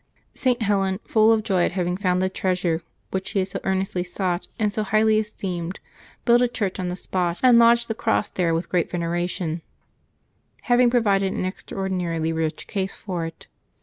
[0.33, 0.63] St.
[0.63, 4.47] Helen, full of joy at having found the treasure which she had so earnestly sought
[4.57, 5.79] and so highly esteemed,
[6.25, 7.87] built a church on the spot, and 168 LIVES OF TEE SAINTS [May 4 lodged
[7.87, 9.61] the cross there with great veneration,
[10.63, 13.45] having pro vided an extraordinarily rich case for it.